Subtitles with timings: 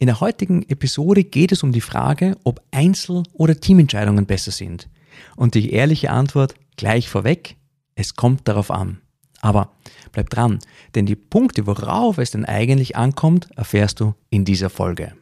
[0.00, 4.88] In der heutigen Episode geht es um die Frage, ob Einzel- oder Teamentscheidungen besser sind.
[5.34, 7.56] Und die ehrliche Antwort gleich vorweg,
[7.96, 9.00] es kommt darauf an.
[9.40, 9.72] Aber
[10.12, 10.60] bleib dran,
[10.94, 15.14] denn die Punkte, worauf es denn eigentlich ankommt, erfährst du in dieser Folge.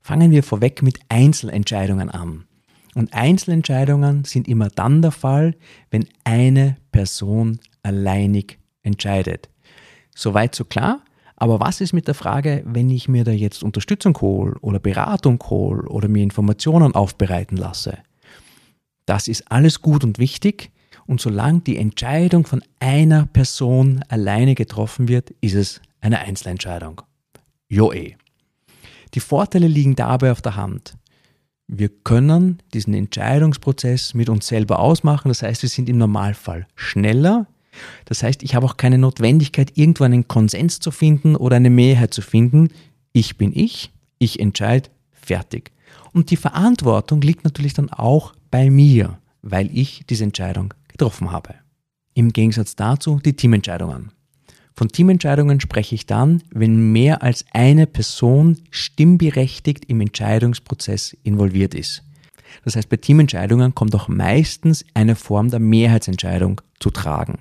[0.00, 2.44] Fangen wir vorweg mit Einzelentscheidungen an.
[2.94, 5.56] Und Einzelentscheidungen sind immer dann der Fall,
[5.90, 9.48] wenn eine Person alleinig entscheidet.
[10.14, 11.02] Soweit so klar?
[11.42, 15.42] Aber was ist mit der Frage, wenn ich mir da jetzt Unterstützung hole oder Beratung
[15.50, 17.98] hole oder mir Informationen aufbereiten lasse?
[19.06, 20.70] Das ist alles gut und wichtig
[21.04, 27.02] und solange die Entscheidung von einer Person alleine getroffen wird, ist es eine Einzelentscheidung.
[27.68, 28.14] Jo eh.
[29.14, 30.96] Die Vorteile liegen dabei auf der Hand.
[31.66, 37.48] Wir können diesen Entscheidungsprozess mit uns selber ausmachen, das heißt, wir sind im Normalfall schneller,
[38.04, 42.12] das heißt, ich habe auch keine Notwendigkeit, irgendwo einen Konsens zu finden oder eine Mehrheit
[42.12, 42.68] zu finden.
[43.12, 45.72] Ich bin ich, ich entscheide, fertig.
[46.12, 51.54] Und die Verantwortung liegt natürlich dann auch bei mir, weil ich diese Entscheidung getroffen habe.
[52.14, 54.12] Im Gegensatz dazu die Teamentscheidungen.
[54.74, 62.02] Von Teamentscheidungen spreche ich dann, wenn mehr als eine Person stimmberechtigt im Entscheidungsprozess involviert ist.
[62.64, 67.38] Das heißt, bei Teamentscheidungen kommt auch meistens eine Form der Mehrheitsentscheidung zu tragen.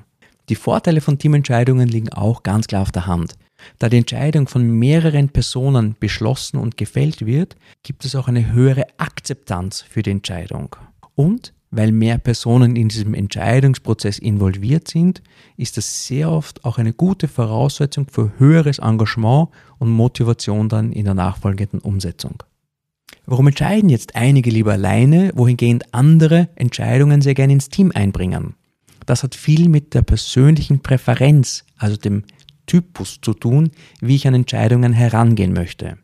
[0.50, 3.36] Die Vorteile von Teamentscheidungen liegen auch ganz klar auf der Hand.
[3.80, 8.88] Da die Entscheidung von mehreren Personen beschlossen und gefällt wird, gibt es auch eine höhere
[8.98, 10.76] Akzeptanz für die Entscheidung.
[11.16, 15.22] Und weil mehr Personen in diesem Entscheidungsprozess involviert sind,
[15.56, 19.50] ist das sehr oft auch eine gute Voraussetzung für höheres Engagement
[19.80, 22.44] und Motivation dann in der nachfolgenden Umsetzung.
[23.26, 28.56] Warum entscheiden jetzt einige lieber alleine, wohingehend andere Entscheidungen sehr gerne ins Team einbringen?
[29.06, 32.24] Das hat viel mit der persönlichen Präferenz, also dem
[32.66, 35.98] Typus zu tun, wie ich an Entscheidungen herangehen möchte.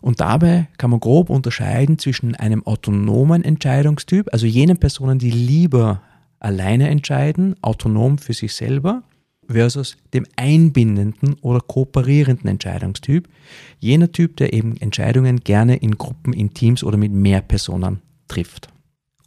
[0.00, 6.02] Und dabei kann man grob unterscheiden zwischen einem autonomen Entscheidungstyp, also jenen Personen, die lieber
[6.38, 9.02] alleine entscheiden, autonom für sich selber,
[9.48, 13.28] versus dem einbindenden oder kooperierenden Entscheidungstyp,
[13.80, 18.68] jener Typ, der eben Entscheidungen gerne in Gruppen, in Teams oder mit mehr Personen trifft.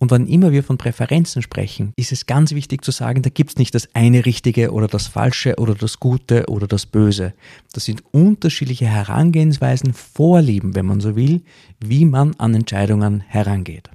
[0.01, 3.51] Und wann immer wir von Präferenzen sprechen, ist es ganz wichtig zu sagen, da gibt
[3.51, 7.35] es nicht das eine Richtige oder das Falsche oder das Gute oder das Böse.
[7.73, 11.43] Das sind unterschiedliche Herangehensweisen, Vorlieben, wenn man so will,
[11.79, 13.91] wie man an Entscheidungen herangeht.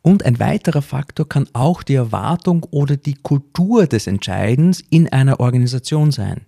[0.00, 5.40] Und ein weiterer Faktor kann auch die Erwartung oder die Kultur des Entscheidens in einer
[5.40, 6.40] Organisation sein.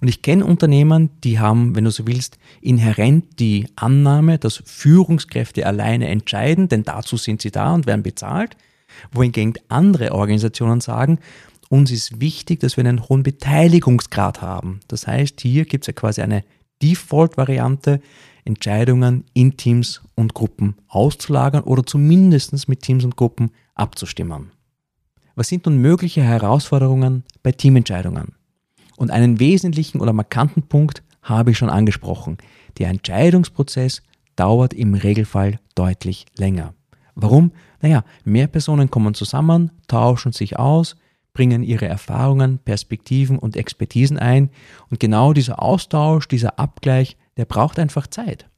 [0.00, 5.66] Und ich kenne Unternehmen, die haben, wenn du so willst, inhärent die Annahme, dass Führungskräfte
[5.66, 8.56] alleine entscheiden, denn dazu sind sie da und werden bezahlt,
[9.12, 11.18] wohingegen andere Organisationen sagen,
[11.68, 14.80] uns ist wichtig, dass wir einen hohen Beteiligungsgrad haben.
[14.88, 16.44] Das heißt, hier gibt es ja quasi eine
[16.82, 18.00] Default-Variante,
[18.44, 24.52] Entscheidungen in Teams und Gruppen auszulagern oder zumindest mit Teams und Gruppen abzustimmen.
[25.34, 28.37] Was sind nun mögliche Herausforderungen bei Teamentscheidungen?
[28.98, 32.36] Und einen wesentlichen oder markanten Punkt habe ich schon angesprochen.
[32.78, 34.02] Der Entscheidungsprozess
[34.34, 36.74] dauert im Regelfall deutlich länger.
[37.14, 37.52] Warum?
[37.80, 40.96] Naja, mehr Personen kommen zusammen, tauschen sich aus,
[41.32, 44.50] bringen ihre Erfahrungen, Perspektiven und Expertisen ein
[44.90, 48.48] und genau dieser Austausch, dieser Abgleich, der braucht einfach Zeit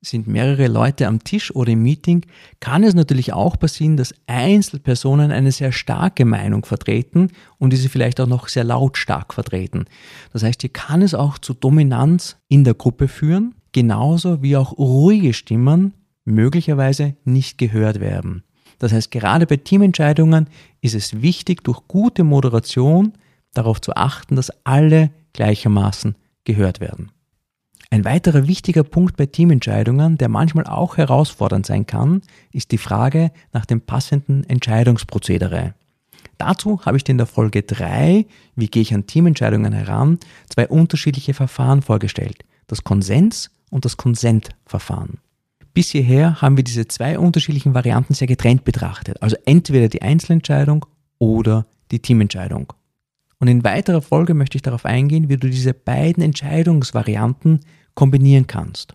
[0.00, 2.24] sind mehrere Leute am Tisch oder im Meeting,
[2.60, 8.20] kann es natürlich auch passieren, dass Einzelpersonen eine sehr starke Meinung vertreten und diese vielleicht
[8.20, 9.86] auch noch sehr lautstark vertreten.
[10.32, 14.78] Das heißt, hier kann es auch zu Dominanz in der Gruppe führen, genauso wie auch
[14.78, 15.94] ruhige Stimmen
[16.24, 18.42] möglicherweise nicht gehört werden.
[18.78, 20.48] Das heißt, gerade bei Teamentscheidungen
[20.82, 23.14] ist es wichtig, durch gute Moderation
[23.54, 27.10] darauf zu achten, dass alle gleichermaßen gehört werden.
[27.96, 32.20] Ein weiterer wichtiger Punkt bei Teamentscheidungen, der manchmal auch herausfordernd sein kann,
[32.52, 35.72] ist die Frage nach dem passenden Entscheidungsprozedere.
[36.36, 40.18] Dazu habe ich dir in der Folge 3, wie gehe ich an Teamentscheidungen heran,
[40.50, 45.16] zwei unterschiedliche Verfahren vorgestellt, das Konsens- und das Konsentverfahren.
[45.72, 50.84] Bis hierher haben wir diese zwei unterschiedlichen Varianten sehr getrennt betrachtet, also entweder die Einzelentscheidung
[51.18, 52.74] oder die Teamentscheidung.
[53.38, 57.60] Und in weiterer Folge möchte ich darauf eingehen, wie du diese beiden Entscheidungsvarianten
[57.94, 58.94] kombinieren kannst.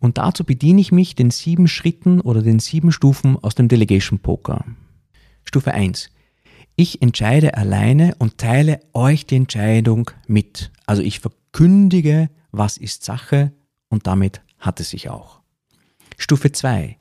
[0.00, 4.18] Und dazu bediene ich mich den sieben Schritten oder den sieben Stufen aus dem Delegation
[4.18, 4.64] Poker.
[5.44, 6.10] Stufe 1.
[6.76, 10.70] Ich entscheide alleine und teile euch die Entscheidung mit.
[10.86, 13.52] Also ich verkündige, was ist Sache
[13.88, 15.40] und damit hat es sich auch.
[16.16, 16.96] Stufe 2.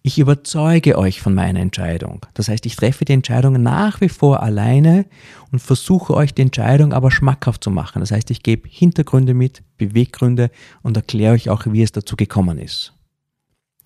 [0.00, 2.24] Ich überzeuge euch von meiner Entscheidung.
[2.34, 5.04] Das heißt, ich treffe die Entscheidung nach wie vor alleine
[5.50, 8.00] und versuche euch die Entscheidung aber schmackhaft zu machen.
[8.00, 10.50] Das heißt, ich gebe Hintergründe mit, Beweggründe
[10.82, 12.94] und erkläre euch auch, wie es dazu gekommen ist.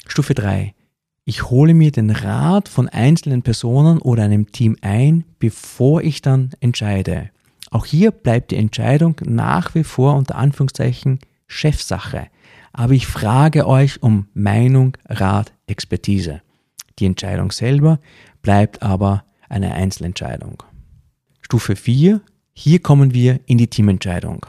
[0.06, 0.74] Stufe 3.
[1.24, 6.50] Ich hole mir den Rat von einzelnen Personen oder einem Team ein, bevor ich dann
[6.60, 7.30] entscheide.
[7.70, 11.18] Auch hier bleibt die Entscheidung nach wie vor unter Anführungszeichen
[11.48, 12.28] Chefsache
[12.76, 16.42] aber ich frage euch um Meinung, Rat, Expertise.
[16.98, 18.00] Die Entscheidung selber
[18.42, 20.62] bleibt aber eine Einzelentscheidung.
[21.40, 22.20] Stufe 4.
[22.52, 24.44] Hier kommen wir in die Teamentscheidung.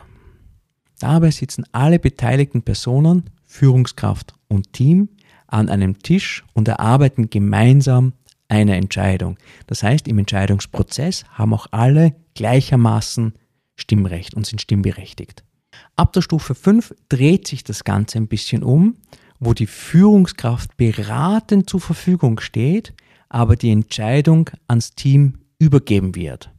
[0.99, 5.07] Dabei sitzen alle beteiligten Personen, Führungskraft und Team
[5.47, 8.11] an einem Tisch und erarbeiten gemeinsam
[8.49, 9.37] eine Entscheidung.
[9.67, 13.33] Das heißt, im Entscheidungsprozess haben auch alle gleichermaßen
[13.75, 15.43] Stimmrecht und sind stimmberechtigt.
[15.95, 18.95] Ab der Stufe 5 dreht sich das Ganze ein bisschen um,
[19.39, 22.93] wo die Führungskraft beratend zur Verfügung steht,
[23.29, 26.51] aber die Entscheidung ans Team übergeben wird.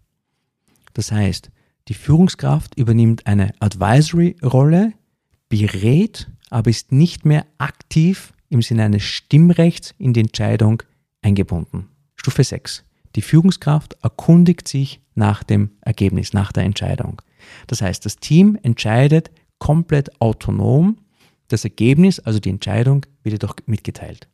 [0.94, 1.50] Das heißt,
[1.88, 4.92] die Führungskraft übernimmt eine Advisory-Rolle,
[5.48, 10.82] berät, aber ist nicht mehr aktiv im Sinne eines Stimmrechts in die Entscheidung
[11.22, 11.88] eingebunden.
[12.16, 12.84] Stufe 6.
[13.16, 17.22] Die Führungskraft erkundigt sich nach dem Ergebnis, nach der Entscheidung.
[17.66, 20.98] Das heißt, das Team entscheidet komplett autonom.
[21.48, 24.28] Das Ergebnis, also die Entscheidung, wird jedoch mitgeteilt.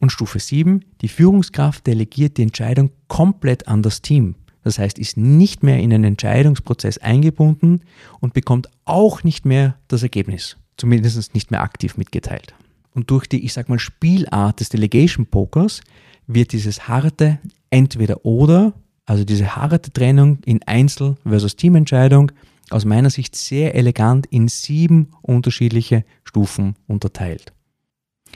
[0.00, 4.34] Und Stufe 7, die Führungskraft delegiert die Entscheidung komplett an das Team.
[4.64, 7.82] Das heißt, ist nicht mehr in den Entscheidungsprozess eingebunden
[8.20, 10.56] und bekommt auch nicht mehr das Ergebnis.
[10.76, 12.54] Zumindest nicht mehr aktiv mitgeteilt.
[12.94, 15.80] Und durch die, ich sag mal, Spielart des Delegation Pokers
[16.26, 17.38] wird dieses harte
[17.70, 18.74] entweder oder
[19.06, 22.32] also diese harte Trennung in Einzel- versus Teamentscheidung
[22.70, 27.52] aus meiner Sicht sehr elegant in sieben unterschiedliche Stufen unterteilt.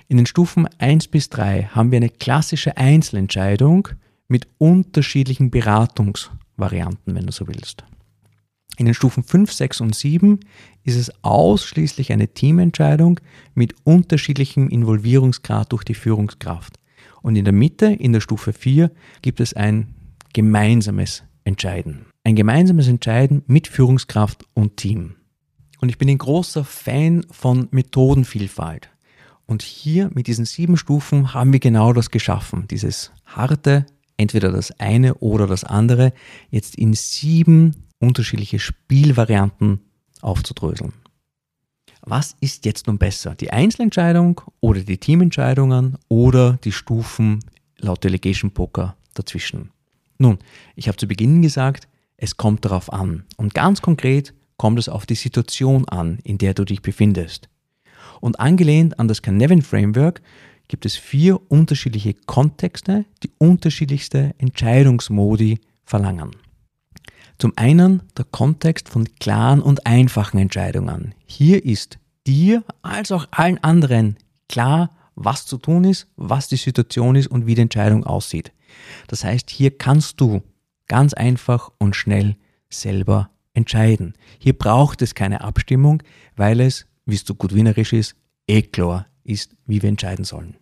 [0.09, 3.89] In den Stufen 1 bis 3 haben wir eine klassische Einzelentscheidung
[4.29, 7.85] mit unterschiedlichen Beratungsvarianten, wenn du so willst.
[8.77, 10.41] In den Stufen 5, 6 und 7
[10.85, 13.21] ist es ausschließlich eine Teamentscheidung
[13.55, 16.75] mit unterschiedlichem Involvierungsgrad durch die Führungskraft.
[17.23, 18.91] Und in der Mitte, in der Stufe 4,
[19.23, 19.96] gibt es ein
[20.37, 22.05] gemeinsames Entscheiden.
[22.23, 25.15] Ein gemeinsames Entscheiden mit Führungskraft und Team.
[25.81, 28.91] Und ich bin ein großer Fan von Methodenvielfalt.
[29.47, 32.69] Und hier mit diesen sieben Stufen haben wir genau das geschaffen.
[32.69, 33.87] Dieses harte,
[34.19, 36.13] entweder das eine oder das andere,
[36.51, 39.81] jetzt in sieben unterschiedliche Spielvarianten
[40.21, 40.93] aufzudröseln.
[42.03, 43.35] Was ist jetzt nun besser?
[43.35, 47.43] Die Einzelentscheidung oder die Teamentscheidungen oder die Stufen
[47.79, 49.71] laut Delegation Poker dazwischen?
[50.19, 50.39] Nun,
[50.75, 53.25] ich habe zu Beginn gesagt, es kommt darauf an.
[53.37, 57.49] Und ganz konkret kommt es auf die Situation an, in der du dich befindest.
[58.21, 60.23] Und angelehnt an das Canevin Framework
[60.69, 66.31] gibt es vier unterschiedliche Kontexte, die unterschiedlichste Entscheidungsmodi verlangen.
[67.39, 71.15] Zum einen der Kontext von klaren und einfachen Entscheidungen.
[71.27, 74.17] Hier ist dir als auch allen anderen
[74.49, 78.53] klar, was zu tun ist, was die Situation ist und wie die Entscheidung aussieht.
[79.07, 80.43] Das heißt, hier kannst du
[80.89, 82.37] ganz einfach und schnell
[82.69, 84.15] selber entscheiden.
[84.39, 86.03] Hier braucht es keine Abstimmung,
[86.37, 88.17] weil es, wie es so gut wienerisch ist,
[88.47, 90.57] eh klar ist, wie wir entscheiden sollen.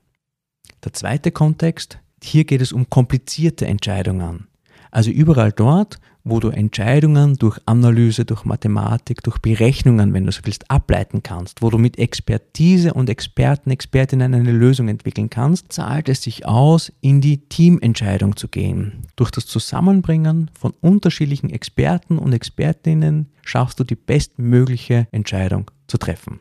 [0.84, 4.48] Der zweite Kontext, hier geht es um komplizierte Entscheidungen.
[4.94, 10.42] Also überall dort, wo du Entscheidungen durch Analyse, durch Mathematik, durch Berechnungen, wenn du so
[10.44, 16.08] willst, ableiten kannst, wo du mit Expertise und Experten, Expertinnen eine Lösung entwickeln kannst, zahlt
[16.08, 19.08] es sich aus, in die Teamentscheidung zu gehen.
[19.16, 26.38] Durch das Zusammenbringen von unterschiedlichen Experten und Expertinnen schaffst du die bestmögliche Entscheidung zu treffen.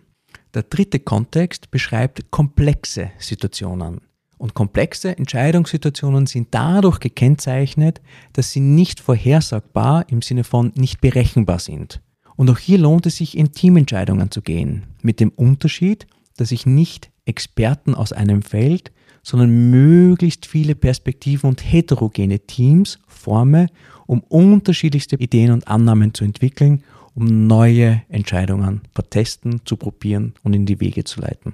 [0.54, 4.02] Der dritte Kontext beschreibt komplexe Situationen.
[4.44, 8.02] Und komplexe Entscheidungssituationen sind dadurch gekennzeichnet,
[8.34, 12.02] dass sie nicht vorhersagbar im Sinne von nicht berechenbar sind.
[12.36, 16.66] Und auch hier lohnt es sich, in Teamentscheidungen zu gehen, mit dem Unterschied, dass ich
[16.66, 23.68] nicht Experten aus einem Feld, sondern möglichst viele Perspektiven und heterogene Teams forme,
[24.08, 26.84] um unterschiedlichste Ideen und Annahmen zu entwickeln,
[27.16, 31.54] um neue Entscheidungen zu testen, zu probieren und in die Wege zu leiten.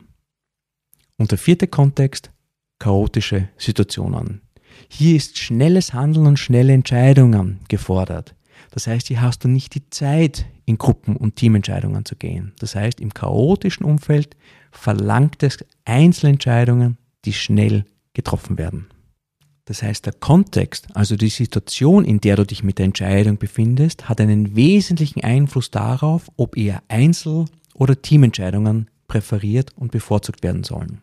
[1.17, 2.31] Und der vierte Kontext,
[2.79, 4.41] chaotische Situationen.
[4.87, 8.35] Hier ist schnelles Handeln und schnelle Entscheidungen gefordert.
[8.71, 12.53] Das heißt, hier hast du nicht die Zeit, in Gruppen- und Teamentscheidungen zu gehen.
[12.59, 14.35] Das heißt, im chaotischen Umfeld
[14.71, 18.87] verlangt es Einzelentscheidungen, die schnell getroffen werden.
[19.65, 24.09] Das heißt, der Kontext, also die Situation, in der du dich mit der Entscheidung befindest,
[24.09, 31.01] hat einen wesentlichen Einfluss darauf, ob eher Einzel- oder Teamentscheidungen präferiert und bevorzugt werden sollen.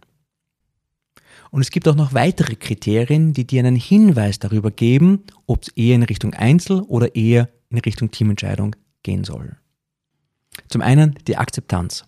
[1.51, 5.69] Und es gibt auch noch weitere Kriterien, die dir einen Hinweis darüber geben, ob es
[5.69, 9.57] eher in Richtung Einzel- oder eher in Richtung Teamentscheidung gehen soll.
[10.69, 12.05] Zum einen die Akzeptanz.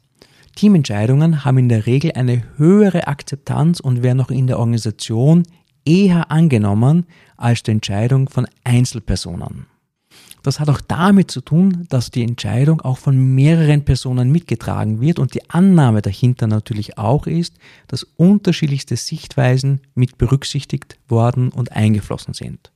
[0.57, 5.45] Teamentscheidungen haben in der Regel eine höhere Akzeptanz und werden auch in der Organisation
[5.85, 7.07] eher angenommen
[7.37, 9.67] als die Entscheidung von Einzelpersonen.
[10.43, 15.19] Das hat auch damit zu tun, dass die Entscheidung auch von mehreren Personen mitgetragen wird
[15.19, 17.57] und die Annahme dahinter natürlich auch ist,
[17.89, 22.73] dass unterschiedlichste Sichtweisen mit berücksichtigt worden und eingeflossen sind.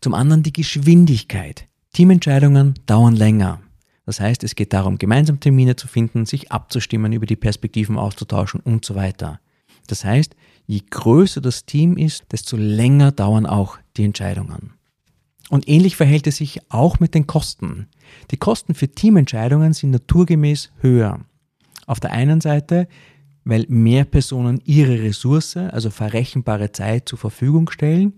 [0.00, 1.68] Zum anderen die Geschwindigkeit.
[1.92, 3.60] Teamentscheidungen dauern länger.
[4.04, 8.60] Das heißt, es geht darum, gemeinsam Termine zu finden, sich abzustimmen, über die Perspektiven auszutauschen
[8.60, 9.40] und so weiter.
[9.88, 14.72] Das heißt, je größer das Team ist, desto länger dauern auch die Entscheidungen.
[15.48, 17.86] Und ähnlich verhält es sich auch mit den Kosten.
[18.30, 21.20] Die Kosten für Teamentscheidungen sind naturgemäß höher.
[21.86, 22.88] Auf der einen Seite,
[23.44, 28.14] weil mehr Personen ihre Ressource, also verrechenbare Zeit zur Verfügung stellen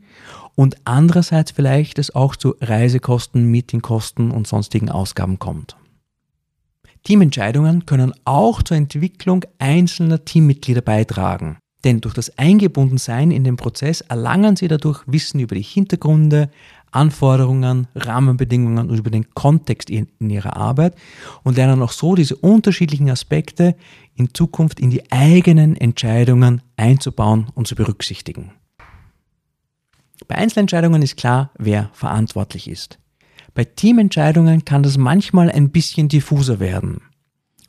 [0.54, 5.76] und andererseits vielleicht es auch zu Reisekosten, Meetingkosten und sonstigen Ausgaben kommt.
[7.04, 11.58] Teamentscheidungen können auch zur Entwicklung einzelner Teammitglieder beitragen.
[11.85, 16.50] Denn durch das Eingebundensein in den Prozess erlangen sie dadurch Wissen über die Hintergründe,
[16.90, 20.95] Anforderungen, Rahmenbedingungen und über den Kontext in, in ihrer Arbeit
[21.42, 23.76] und lernen auch so diese unterschiedlichen Aspekte
[24.14, 28.52] in Zukunft in die eigenen Entscheidungen einzubauen und zu berücksichtigen.
[30.26, 32.99] Bei Einzelentscheidungen ist klar, wer verantwortlich ist.
[33.54, 37.00] Bei Teamentscheidungen kann das manchmal ein bisschen diffuser werden.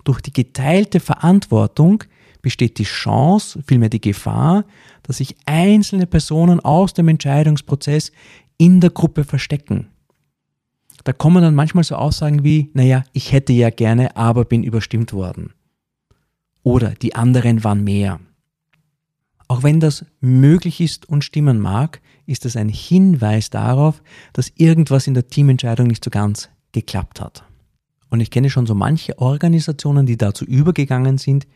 [0.03, 2.03] Durch die geteilte Verantwortung
[2.41, 4.65] besteht die Chance, vielmehr die Gefahr,
[5.03, 8.11] dass sich einzelne Personen aus dem Entscheidungsprozess
[8.59, 9.87] in der Gruppe verstecken.
[11.05, 15.13] Da kommen dann manchmal so Aussagen wie, naja, ich hätte ja gerne, aber bin überstimmt
[15.13, 15.53] worden.
[16.61, 18.19] Oder die anderen waren mehr.
[19.47, 25.07] Auch wenn das möglich ist und stimmen mag, ist das ein Hinweis darauf, dass irgendwas
[25.07, 27.43] in der Teamentscheidung nicht so ganz geklappt hat.
[28.09, 31.47] Und ich kenne schon so manche Organisationen, die dazu übergegangen sind,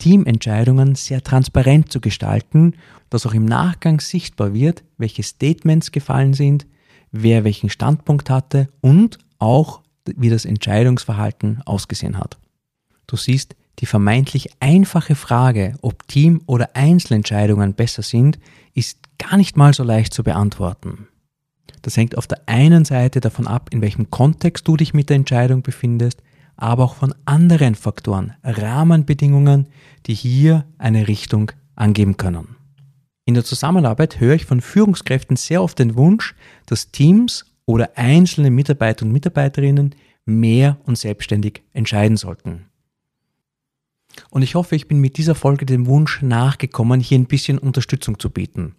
[0.00, 2.74] Teamentscheidungen sehr transparent zu gestalten,
[3.08, 6.66] dass auch im Nachgang sichtbar wird, welche Statements gefallen sind,
[7.12, 12.38] wer welchen Standpunkt hatte und auch wie das Entscheidungsverhalten ausgesehen hat.
[13.06, 18.38] Du siehst, die vermeintlich einfache Frage, ob Team- oder Einzelentscheidungen besser sind,
[18.74, 21.08] ist gar nicht mal so leicht zu beantworten.
[21.82, 25.16] Das hängt auf der einen Seite davon ab, in welchem Kontext du dich mit der
[25.16, 26.22] Entscheidung befindest,
[26.60, 29.66] aber auch von anderen Faktoren, Rahmenbedingungen,
[30.06, 32.56] die hier eine Richtung angeben können.
[33.24, 36.34] In der Zusammenarbeit höre ich von Führungskräften sehr oft den Wunsch,
[36.66, 42.66] dass Teams oder einzelne Mitarbeiter und Mitarbeiterinnen mehr und selbstständig entscheiden sollten.
[44.30, 48.18] Und ich hoffe, ich bin mit dieser Folge dem Wunsch nachgekommen, hier ein bisschen Unterstützung
[48.18, 48.74] zu bieten.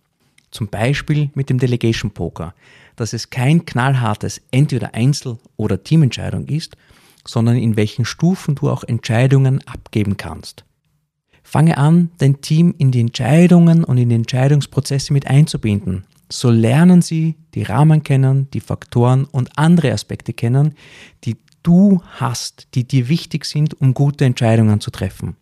[0.51, 2.53] Zum Beispiel mit dem Delegation Poker,
[2.97, 6.75] dass es kein knallhartes entweder Einzel- oder Teamentscheidung ist,
[7.25, 10.65] sondern in welchen Stufen du auch Entscheidungen abgeben kannst.
[11.43, 16.05] Fange an, dein Team in die Entscheidungen und in die Entscheidungsprozesse mit einzubinden.
[16.29, 20.75] So lernen sie die Rahmen kennen, die Faktoren und andere Aspekte kennen,
[21.25, 25.35] die du hast, die dir wichtig sind, um gute Entscheidungen zu treffen.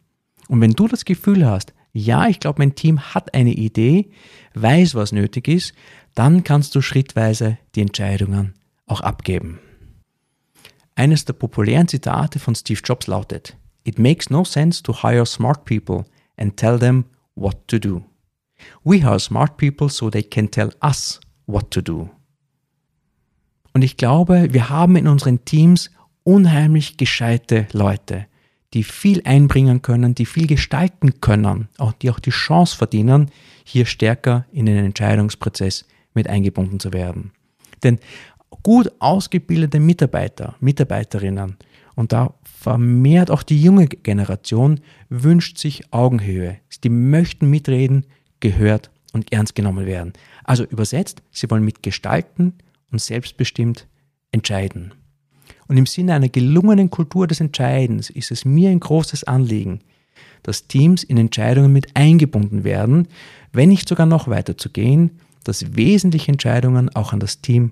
[0.47, 4.09] Und wenn du das Gefühl hast, ja, ich glaube, mein Team hat eine Idee,
[4.55, 5.73] weiß, was nötig ist,
[6.15, 8.53] dann kannst du schrittweise die Entscheidungen
[8.85, 9.59] auch abgeben.
[10.99, 15.63] Eines der populären Zitate von Steve Jobs lautet, It makes no sense to hire smart
[15.63, 16.03] people
[16.35, 18.03] and tell them what to do.
[18.83, 22.09] We hire smart people so they can tell us what to do.
[23.71, 25.89] Und ich glaube, wir haben in unseren Teams
[26.23, 28.25] unheimlich gescheite Leute,
[28.73, 33.31] die viel einbringen können, die viel gestalten können, auch die auch die Chance verdienen,
[33.63, 37.31] hier stärker in den Entscheidungsprozess mit eingebunden zu werden.
[37.83, 37.99] Denn
[38.63, 41.57] gut ausgebildete Mitarbeiter, Mitarbeiterinnen
[41.95, 44.79] und da vermehrt auch die junge Generation
[45.09, 46.57] wünscht sich Augenhöhe.
[46.83, 48.05] Die möchten mitreden,
[48.39, 50.13] gehört und ernst genommen werden.
[50.43, 52.53] Also übersetzt, sie wollen mitgestalten
[52.91, 53.87] und selbstbestimmt
[54.31, 54.93] entscheiden.
[55.67, 59.81] Und im Sinne einer gelungenen Kultur des Entscheidens ist es mir ein großes Anliegen,
[60.43, 63.07] dass Teams in Entscheidungen mit eingebunden werden,
[63.51, 67.71] wenn nicht sogar noch weiter zu gehen, dass wesentliche Entscheidungen auch an das Team